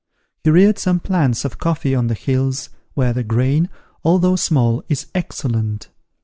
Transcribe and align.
He 0.43 0.49
reared 0.49 0.79
some 0.79 0.99
plants 0.99 1.45
of 1.45 1.59
coffee 1.59 1.93
on 1.93 2.07
the 2.07 2.15
hills, 2.15 2.71
where 2.95 3.13
the 3.13 3.23
grain, 3.23 3.69
although 4.03 4.35
small, 4.35 4.83
is 4.89 5.05
excellent. 5.13 5.89